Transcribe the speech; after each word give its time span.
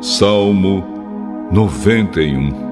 Salmo 0.00 1.48
91 1.50 2.68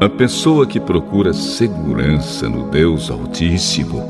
A 0.00 0.08
pessoa 0.08 0.66
que 0.66 0.80
procura 0.80 1.32
segurança 1.32 2.48
no 2.48 2.68
Deus 2.70 3.08
Altíssimo 3.08 4.02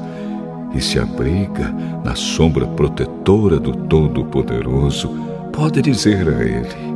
e 0.75 0.81
se 0.81 0.99
abriga 0.99 1.71
na 2.03 2.15
sombra 2.15 2.67
protetora 2.67 3.61
do 3.61 3.73
Todo-Poderoso 3.73 5.11
pode 5.53 5.83
dizer 5.83 6.27
a 6.29 6.43
Ele: 6.43 6.95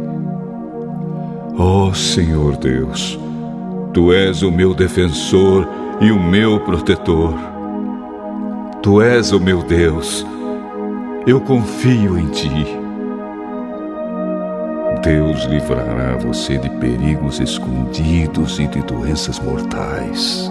Ó 1.58 1.88
oh, 1.88 1.94
Senhor 1.94 2.56
Deus, 2.56 3.18
Tu 3.92 4.10
és 4.10 4.42
o 4.42 4.50
meu 4.50 4.72
defensor 4.72 5.68
e 6.00 6.10
o 6.10 6.18
meu 6.18 6.58
protetor. 6.60 7.34
Tu 8.82 9.02
és 9.02 9.32
o 9.32 9.38
meu 9.38 9.62
Deus. 9.62 10.26
Eu 11.26 11.38
confio 11.42 12.18
em 12.18 12.26
Ti. 12.28 12.66
Deus 15.04 15.44
livrará 15.44 16.16
você 16.16 16.56
de 16.56 16.70
perigos 16.70 17.38
escondidos 17.38 18.58
e 18.58 18.66
de 18.66 18.80
doenças 18.80 19.38
mortais. 19.38 20.50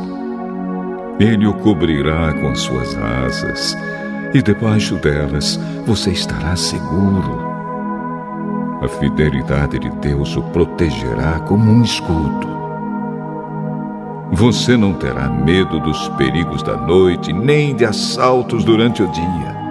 Ele 1.20 1.48
o 1.48 1.54
cobrirá 1.55 2.32
com 2.34 2.54
suas 2.54 2.96
asas, 2.96 3.76
e 4.35 4.41
debaixo 4.41 4.98
delas 4.98 5.60
você 5.88 6.12
estará 6.12 6.55
seguro. 6.55 7.49
A 8.84 8.88
fidelidade 8.88 9.80
de 9.80 9.90
Deus 9.98 10.35
o 10.35 10.44
protegerá 10.44 11.40
como 11.40 11.71
um 11.71 11.82
escudo. 11.82 12.60
Você 14.34 14.77
não 14.77 14.93
terá 14.93 15.27
medo 15.29 15.79
dos 15.82 16.07
perigos 16.10 16.63
da 16.63 16.77
noite, 16.77 17.34
nem 17.34 17.76
de 17.76 17.84
assaltos 17.84 18.63
durante 18.63 19.04
o 19.04 19.07
dia. 19.12 19.62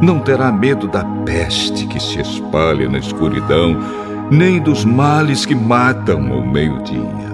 Não 0.00 0.18
terá 0.18 0.50
medo 0.50 0.88
da 0.88 1.04
peste 1.24 1.86
que 1.86 2.00
se 2.00 2.20
espalha 2.20 2.88
na 2.88 2.98
escuridão, 2.98 3.76
nem 4.30 4.60
dos 4.60 4.84
males 4.84 5.44
que 5.44 5.54
matam 5.54 6.32
ao 6.32 6.42
meio-dia. 6.42 7.26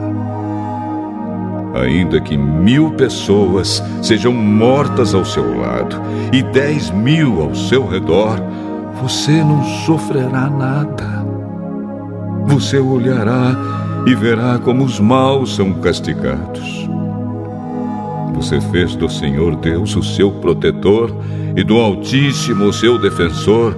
Ainda 1.74 2.20
que 2.20 2.36
mil 2.36 2.90
pessoas 2.90 3.82
sejam 4.02 4.32
mortas 4.32 5.14
ao 5.14 5.24
seu 5.24 5.58
lado 5.58 5.96
e 6.32 6.42
dez 6.42 6.90
mil 6.90 7.40
ao 7.40 7.54
seu 7.54 7.86
redor, 7.86 8.38
você 9.00 9.42
não 9.42 9.64
sofrerá 9.64 10.50
nada. 10.50 11.24
Você 12.46 12.78
olhará 12.78 13.56
e 14.06 14.14
verá 14.14 14.58
como 14.58 14.84
os 14.84 14.98
maus 14.98 15.54
são 15.54 15.72
castigados. 15.74 16.88
Você 18.34 18.60
fez 18.60 18.96
do 18.96 19.08
Senhor 19.08 19.56
Deus 19.56 19.94
o 19.94 20.02
seu 20.02 20.30
protetor 20.30 21.14
e 21.54 21.62
do 21.62 21.78
Altíssimo 21.78 22.64
o 22.64 22.72
seu 22.72 22.98
defensor, 22.98 23.74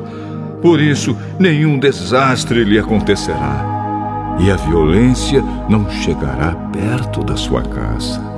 por 0.63 0.81
isso 0.81 1.17
nenhum 1.39 1.79
desastre 1.79 2.65
lhe 2.65 2.79
acontecerá, 2.79 4.37
e 4.41 4.51
a 4.51 4.57
violência 4.57 5.45
não 5.69 5.91
chegará 5.91 6.55
perto 6.73 7.23
da 7.23 7.37
sua 7.37 7.63
casa. 7.63 8.35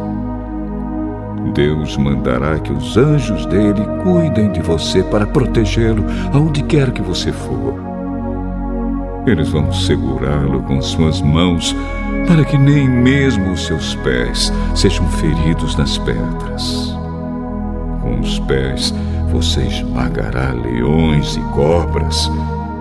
Deus 1.55 1.97
mandará 1.97 2.59
que 2.59 2.73
os 2.73 2.97
anjos 2.97 3.47
dele 3.47 3.83
cuidem 4.03 4.51
de 4.51 4.61
você 4.61 5.03
para 5.05 5.27
protegê-lo 5.27 6.05
aonde 6.33 6.63
quer 6.65 6.91
que 6.91 7.01
você 7.01 7.33
for. 7.33 7.86
Eles 9.27 9.49
vão 9.49 9.73
segurá-lo 9.73 10.63
com 10.63 10.81
suas 10.81 11.21
mãos, 11.21 11.75
para 12.29 12.45
que 12.45 12.57
nem 12.57 12.89
mesmo 12.89 13.53
os 13.53 13.67
seus 13.67 13.95
pés 13.97 14.53
sejam 14.75 15.07
feridos 15.09 15.77
nas 15.77 15.99
pedras. 15.99 16.97
Com 18.03 18.21
os 18.21 18.39
pés 18.41 18.95
você 19.33 19.63
esmagará 19.63 20.53
leões 20.53 21.37
e 21.37 21.41
cobras, 21.53 22.31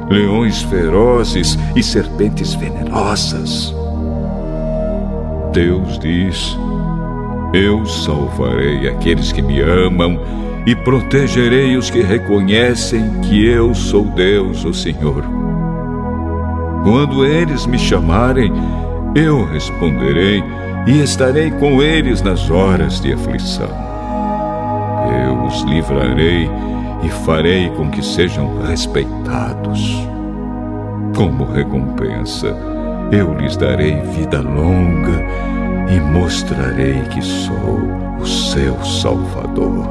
leões 0.09 0.61
ferozes 0.61 1.57
e 1.75 1.81
serpentes 1.81 2.53
venenosas. 2.53 3.73
Deus 5.51 5.97
diz: 5.97 6.55
Eu 7.53 7.85
salvarei 7.87 8.87
aqueles 8.87 9.31
que 9.31 9.41
me 9.41 9.61
amam 9.61 10.19
e 10.67 10.75
protegerei 10.75 11.75
os 11.75 11.89
que 11.89 12.01
reconhecem 12.01 13.21
que 13.21 13.45
eu 13.47 13.73
sou 13.73 14.03
Deus, 14.03 14.63
o 14.63 14.73
Senhor. 14.73 15.44
Quando 16.85 17.25
eles 17.25 17.65
me 17.65 17.79
chamarem, 17.79 18.53
eu 19.15 19.43
responderei 19.43 20.43
e 20.85 21.01
estarei 21.01 21.49
com 21.49 21.81
eles 21.81 22.21
nas 22.21 22.51
horas 22.51 23.01
de 23.01 23.11
aflição. 23.11 23.71
Eu 25.25 25.45
os 25.45 25.63
livrarei 25.63 26.47
e 27.01 27.09
farei 27.25 27.71
com 27.71 27.89
que 27.89 28.05
sejam 28.05 28.61
respeitados. 28.61 29.97
Como 31.15 31.51
recompensa, 31.51 32.55
eu 33.11 33.33
lhes 33.33 33.57
darei 33.57 33.99
vida 34.01 34.39
longa 34.41 35.25
e 35.89 35.99
mostrarei 35.99 37.01
que 37.09 37.21
sou 37.23 37.79
o 38.21 38.27
seu 38.27 38.79
Salvador. 38.85 39.89